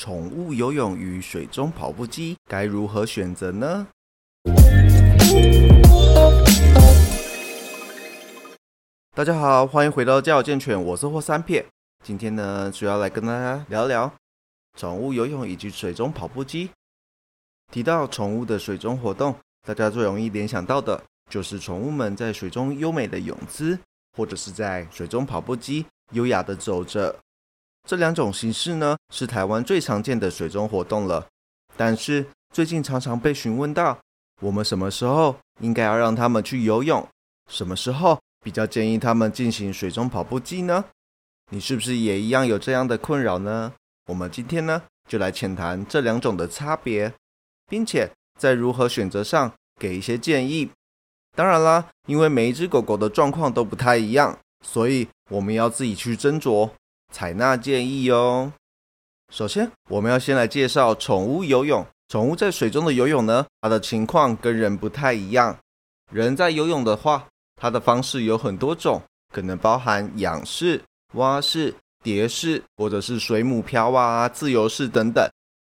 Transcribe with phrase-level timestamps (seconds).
[0.00, 3.86] 宠物游泳与水中跑步机该如何选择呢？
[9.14, 11.62] 大家好，欢迎回到家有健犬，我是霍三片。
[12.02, 14.10] 今天呢，主要来跟大家聊聊
[14.74, 16.70] 宠物游泳以及水中跑步机。
[17.70, 19.36] 提到宠物的水中活动，
[19.68, 20.98] 大家最容易联想到的
[21.28, 23.78] 就是宠物们在水中优美的泳姿，
[24.16, 27.14] 或者是在水中跑步机优雅的走着。
[27.86, 31.26] 这两种形式呢，是台湾最常见的水中活动了。
[31.76, 33.98] 但是最近常常被询问到，
[34.40, 37.06] 我们什么时候应该要让他们去游泳？
[37.50, 40.84] 什么时候比较建议他们进行水中跑步机呢？
[41.50, 43.72] 你是不是也一样有这样的困扰呢？
[44.06, 47.12] 我们今天呢，就来浅谈这两种的差别，
[47.68, 50.70] 并且在如何选择上给一些建议。
[51.36, 56.70] 当然啦，因为每一只狗狗的状况都不太一样，所以我们要自己去斟酌。
[57.10, 58.52] 采纳建议哦。
[59.32, 61.86] 首先，我们要先来介绍宠物游泳。
[62.08, 65.56] 宠物在水中的游泳呢，它的情况跟人不太一样。
[66.12, 69.00] 人在游泳的话，它的方式有很多种，
[69.32, 70.82] 可能包含仰式、
[71.14, 75.24] 蛙式、蝶式，或者是水母漂啊、自由式等等，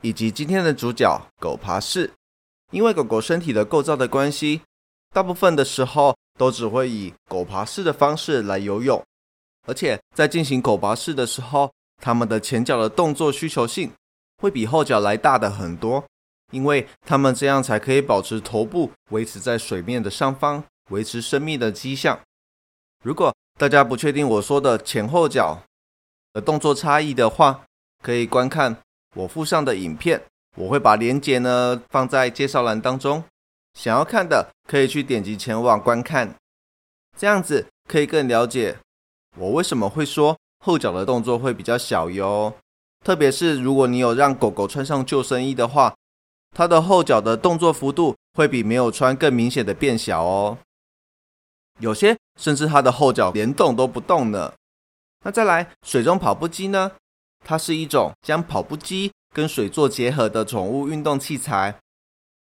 [0.00, 2.10] 以及今天的主角狗爬式。
[2.70, 4.62] 因为狗狗身体的构造的关系，
[5.12, 9.04] 大部分的时候都只会以狗爬式的方式来游泳。
[9.66, 13.92] 而且在进行狗拔式的时候，它们的前脚的动作需求性
[14.38, 16.04] 会比后脚来大的很多，
[16.50, 22.18] 因为它们这样才可以保持头部维持在水面的上方，维持生命的迹象。
[23.04, 25.62] 如果大家不确定我说的前后脚
[26.32, 27.64] 的动作差异的话，
[28.02, 28.76] 可以观看
[29.14, 30.20] 我附上的影片，
[30.56, 33.22] 我会把链接呢放在介绍栏当中，
[33.74, 36.34] 想要看的可以去点击前往观看，
[37.16, 38.76] 这样子可以更了解。
[39.36, 42.54] 我为什么会说后脚的动作会比较小哟？
[43.04, 45.94] 特别是如果你有让狗狗穿上救生衣的话，
[46.54, 50.58] 它的后脚的动作幅度会比没有穿更明显的变小哦。
[51.80, 54.52] 有些甚至它的后脚连动都不动呢。
[55.24, 56.92] 那再来，水中跑步机呢？
[57.44, 61.80] 它是一种将跑步机跟水做结合的宠物运动器材。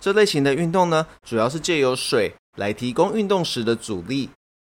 [0.00, 4.30] 这类型的运动呢，主要是借由水来提供运动时的阻力。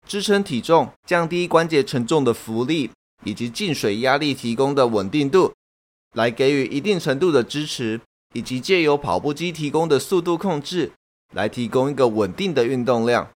[0.09, 2.91] 支撑体重、降低关节承重的浮力，
[3.25, 5.53] 以及进水压力提供的稳定度，
[6.15, 8.01] 来给予一定程度的支持，
[8.33, 10.91] 以及借由跑步机提供的速度控制，
[11.35, 13.29] 来提供一个稳定的运动量。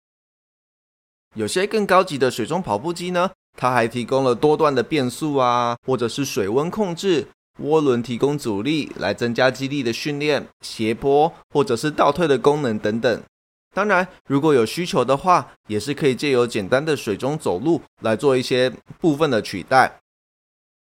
[1.36, 7.28] 有些更高级的水中跑步机呢，它还提供了多段的变速啊，或者是水温控制、
[7.62, 13.22] 涡轮提供阻力，来增加肌力的训练、斜坡或者是倒退的功能等等。
[13.74, 20.00] 当然，如果有需求的话，也是可以借由简单的水中走路来做一些部分的取代。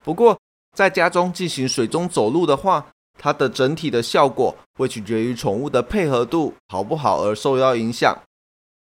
[0.03, 0.39] 不过，
[0.75, 2.87] 在家中进行水中走路的话，
[3.19, 8.17] 它的整体的效果会取决于宠物的配合度好不好而受到影响。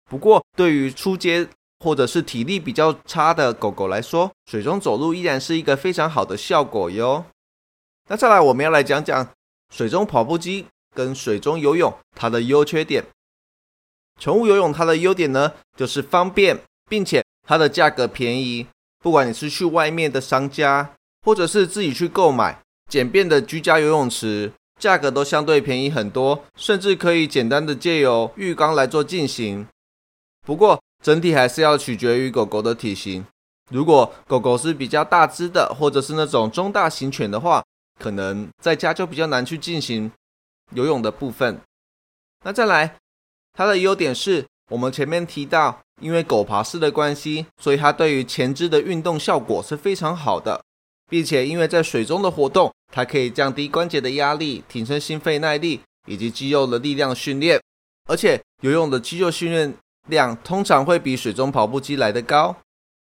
[0.07, 1.47] 不过，对于初阶
[1.79, 7.25] 或者是体力比较差的狗狗来说，水中走路依然是一个非常好的效果哟。
[8.07, 9.27] 那再来，我们要来讲讲
[9.73, 13.03] 水中跑步机跟水中游泳它的优缺点。
[14.19, 16.57] 宠物游泳它的优点呢，就是方便，
[16.89, 18.65] 并且它的价格便宜。
[19.03, 22.59] 不管你是去外面的商家，或者是自己去购买
[22.89, 29.67] 简便的居家游泳池，价格都相对便宜很多，甚至可以简单的借由浴缸来做进行。
[30.45, 33.25] 不过整体还是要取决于狗狗的体型。
[33.69, 37.63] 如果狗狗是比较大只的，或者是那种中大型犬的话，
[37.99, 40.11] 可能在家就比较难去进行
[40.71, 41.59] 游泳的部分。
[42.43, 42.95] 那再来。
[43.55, 50.61] 它的优点是我们前面提到，因为狗爬式的关系，所以它对于前肢的运动效果是非常好的，
[51.09, 57.61] 并且因为在水中的活动，它可以降低关节的压力，提升心肺耐力以及肌肉的力量训练。
[58.07, 59.73] 而且游泳的肌肉训练
[60.07, 62.55] 量通常会比水中跑步机来得高。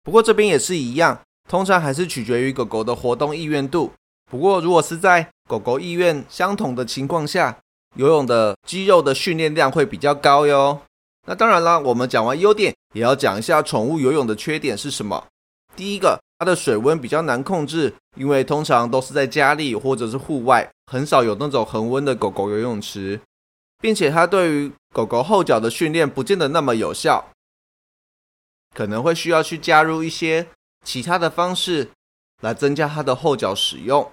[0.04, 3.92] 不过这边也是一样，通常还是取决于狗狗的活动意愿度。
[4.30, 7.60] 不过如果是在狗狗意愿相同的情况下，
[7.96, 10.82] 游泳的肌肉的训练量会比较高哟。
[11.28, 15.28] 那当然啦，我们讲完优点，也要讲一下宠物游泳的缺点是什么。
[15.76, 23.22] 第一个，它的水温比较难控制，因为通常都是在家里或者是户外，很少有那种恒温的狗狗游泳池，
[23.80, 27.32] 并且它对于狗狗后脚的训练不见得那么有效，
[28.76, 30.48] 可能会需要去加入一些
[30.84, 31.92] 其他的方式
[32.42, 34.12] 来增加它的后脚使用，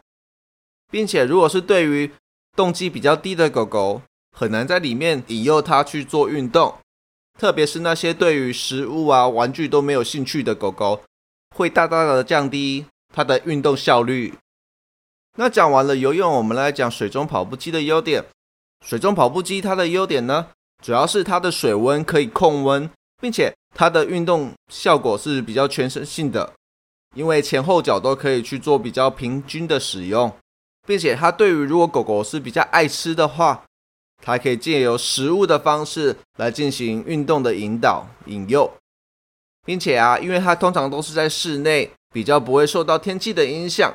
[0.91, 2.13] 并且如果是对于
[2.59, 4.03] 动机比较低的狗狗
[4.33, 6.75] 很难在里面引诱它去做运动，
[7.39, 11.01] 特别是那些对于食物啊、玩具都没有兴趣的狗狗，
[11.55, 12.85] 会大大的降低
[13.15, 14.35] 它的运动效率。
[15.37, 18.25] 那讲完了游泳，我们来讲水中跑步机的优点。
[18.85, 20.49] 水中跑步机它的优点呢，
[20.83, 22.91] 主要是它的水温可以控温，
[23.23, 26.55] 并且它的运动效果是比较全身性的，
[27.15, 30.33] 因为前后脚都可以去做比较平均的使用，
[30.89, 33.63] 并且它对于如果狗狗是比较爱吃的话，
[34.25, 38.73] 它可以借由食物的方式来进行运动的引导引诱，
[39.67, 43.95] 并且啊，因为它通常都是在室内，比较不会受到天气的影响。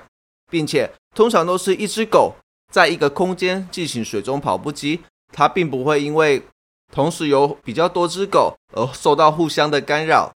[0.52, 2.36] 并且通常都是一只狗
[2.72, 5.00] 在一个空间进行水中跑步机，
[5.32, 6.44] 它并不会因为
[6.92, 10.32] 同时有比较多只狗而受到互相的干扰。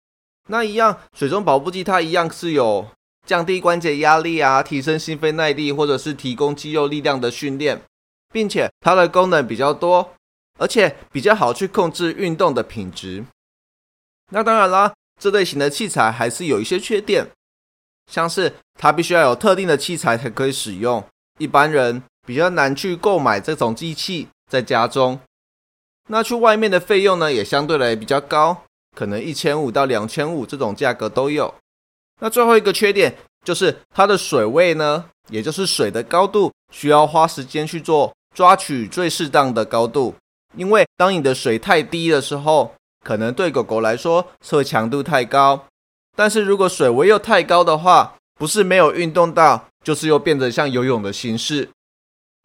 [0.49, 2.87] 那一样水中跑步机它一样是有
[3.27, 7.81] 降低关节压力啊，提升心肺耐力，或者是提供肌肉力量的训练，
[8.33, 10.15] 并且它的功能比较多，
[10.59, 13.25] 而且比较好去控制运动的品质。
[14.31, 17.27] 那当然啦，这类型的器材还是有一些缺点。
[18.13, 21.03] 像是它必须要有特定的器材才可以使用，
[21.39, 25.19] 一般人比较难去购买这种机器在家中。
[26.09, 31.55] 那去外面的费用呢，也相对来比较高，可能一千五到两千五这种价格都有。
[32.25, 40.15] 那最后一个缺点就是它的水位呢，也就是水的高度，需要花时间去做抓取最适当的高度，
[40.57, 42.75] 因为当你的水太低的时候，
[43.05, 45.67] 可能对狗狗来说是会强度太高。
[46.17, 51.69] 但是如果水位又太高的话，不是没有运动到，就是又变得像游泳的形式。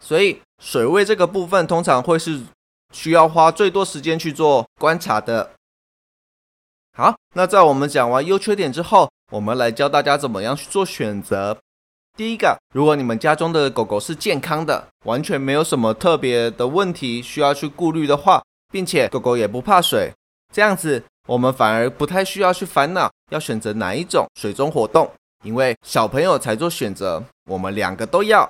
[0.03, 2.41] 所以水位这个部分通常会是
[2.93, 5.51] 需要花最多时间去做观察的。
[7.35, 11.57] 那在我们讲完优缺点之后，我们来教大家怎么样去做选择。
[12.17, 20.11] 第一个，如果你们家中的狗狗是健康的，完全没有什么特别的问题需要去顾虑的话，并且狗狗也不怕水，
[20.53, 21.03] 这样子。
[21.27, 25.09] 我们反而不太需要去烦恼要选择哪一种水中活动，
[25.43, 28.49] 因为小朋友才做选择，我们两个都要。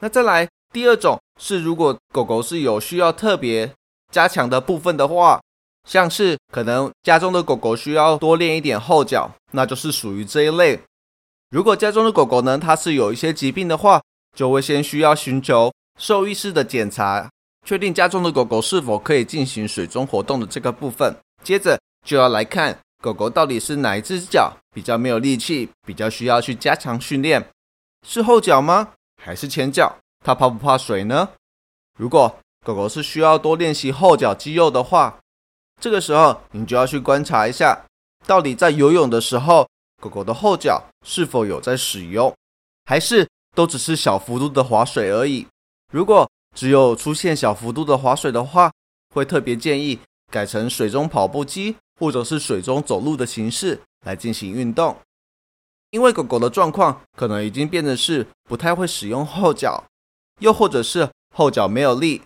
[0.00, 3.70] 那再来第二种是，如果狗狗是有需要特别
[4.10, 5.38] 加强的部分的话，
[5.86, 10.78] 像是可能家中的狗狗需要多练一点后脚，那就是属于这一类。
[11.50, 14.02] 如果家中的狗狗呢，它是有一些疾病的话，
[14.36, 17.30] 就会先需要寻求兽医师的检查，
[17.64, 21.78] 确定家中的狗狗是否可以进行水中活动的这个部分，接着。
[22.06, 27.44] 就要来看狗狗到底是哪一只脚比较没有力气，比较需要去加强训练，
[28.06, 28.90] 是后脚吗？
[29.20, 29.96] 还是前脚？
[30.24, 31.30] 它怕不怕水呢？
[31.98, 35.18] 如果狗狗是需要多练习后脚肌肉的话，
[35.80, 37.84] 这个时候你就要去观察一下，
[38.26, 39.68] 到底在游泳的时候，
[40.02, 42.34] 狗狗的后脚是否有在使用，
[42.84, 45.46] 还是都只是小幅度的划水而已？
[45.92, 48.72] 如果只有出现小幅度的划水的话，
[49.14, 49.98] 会特别建议
[50.30, 51.76] 改成水中跑步机。
[51.98, 54.94] 或者是水中走路的形式来进行运动，
[55.92, 59.82] 因为狗狗的状况可能已经变得是不太会使用后脚，
[60.40, 62.20] 又或者是后脚没有力，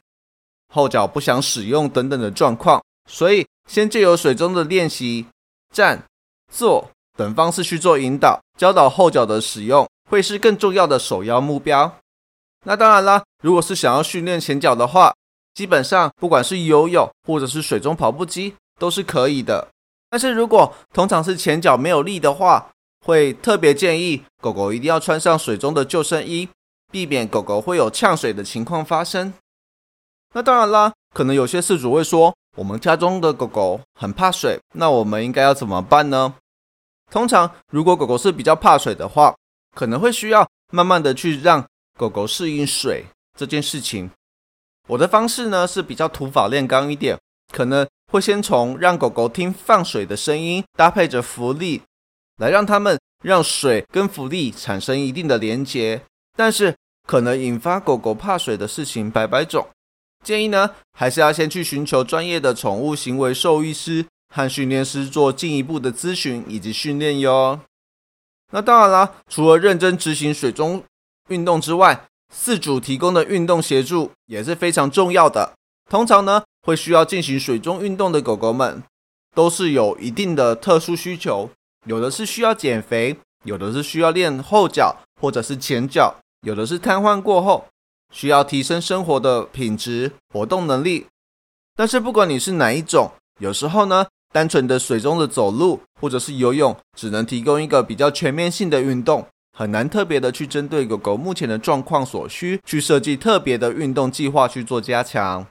[0.74, 5.26] 后脚不想使用等等的状况，所以先借由水中的练习、
[5.74, 6.04] 站、
[6.52, 11.98] 坐等方式去做引导，教导后脚的使用，会是更重要的首要目标。
[12.64, 15.14] 那当然啦，如果是想要训练前脚的话，
[15.54, 18.54] 基本上不管是游泳或者是水中跑步机。
[18.80, 19.68] 都是可以的，
[20.08, 22.70] 但是如果通常是前脚没有力的话，
[23.04, 26.48] 会特别建议狗狗一定要穿上水中的救生衣，
[26.90, 29.34] 避免狗狗会有呛水的情况发生。
[30.32, 36.34] 那当然啦，可能有些饲主会说，我们家中的狗狗很怕水，那我们应该要怎么办呢？
[37.10, 39.34] 通常如果狗狗是比较怕水的话，
[39.74, 41.66] 可能会需要慢慢的去让
[41.98, 43.04] 狗狗适应水
[43.36, 44.10] 这件事情。
[44.88, 47.18] 我的方式呢是比较土法炼钢一点，
[47.52, 47.86] 可能。
[48.12, 51.80] 会先从让狗狗听放水的声音，搭配着浮力，
[52.38, 56.02] 来让它们让水跟浮力产生一定的连接。
[56.36, 56.74] 但是
[57.06, 59.64] 可能引发狗狗怕水的事情百百种，
[60.24, 67.60] 建议呢还是要先去寻求专业的宠物行为兽医师和训练师做进一步的咨询以及训练哟。
[68.52, 70.84] 那当然啦，除了认真执行水中
[71.28, 75.54] 运动之外，饲主提供的运动协助也是非常重要的。
[75.88, 76.42] 通常呢。
[76.62, 78.82] 会需要进行水中运动的狗狗们，
[79.34, 81.48] 都是有一定的特殊需求，
[81.86, 87.64] 有的是需要减肥，有的是需要练后脚或者是前脚，有的是瘫痪过后
[88.10, 91.06] 需要提升生活的品质、活动能力。
[91.76, 99.26] 但是不管你是哪一种，有时候呢，单纯的水中的走路或者是游泳，只能提供一个比较全面性的运动，
[99.56, 105.46] 很难特别的去针对狗狗目前的状况所需，去设计特别的运动计划去做加强。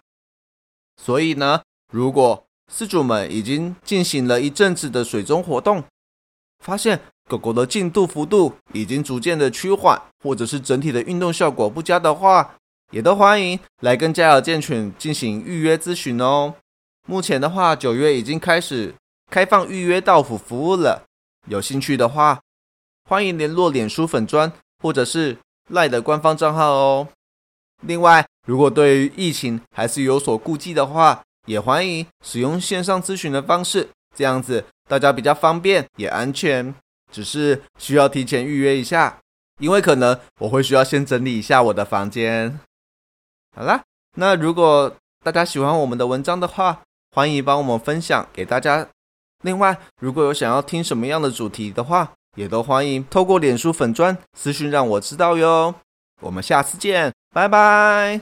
[1.02, 1.62] 所以呢，
[1.92, 5.84] 如果饲主们已经进行了一阵子的水中活动，
[6.64, 12.56] 发现狗狗的进度幅度已经逐渐的趋缓，或者是整体的运动效果不佳的话，
[12.92, 16.56] 也都欢迎来跟家有健犬进行预约咨询哦。
[17.08, 18.96] 目前的话，九月已经开始
[19.30, 21.04] 开放预约到府服务了，
[21.48, 22.40] 有兴趣的话，
[23.08, 25.38] 欢迎联络脸书粉砖或者是
[25.70, 27.08] 赖的官方账号哦。
[27.84, 36.74] 另外，如果对于疫情还是有所顾忌的话，也欢迎使用线上咨询的方式，这样子大家比较方便也安全。
[37.12, 39.20] 只是需要提前预约一下，
[39.60, 42.60] 因为可能我会需要先整理一下我的房间。
[43.56, 43.84] 好啦，
[44.16, 48.88] 那如果大家喜欢我们的文章的话，欢迎帮我们分享给大家。
[49.44, 55.74] 另外，如果有想要听什么样的主题的话，也都欢迎透过脸书粉砖私讯让我知道哟。
[56.22, 58.22] 我们下次见，拜拜。